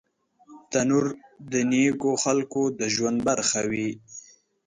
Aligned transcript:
تنور 0.71 1.05
د 1.51 1.53
نیکو 1.71 2.11
خلکو 2.23 2.61
د 2.79 2.81
ژوند 2.93 3.17
برخه 3.27 3.61
وه 3.71 3.89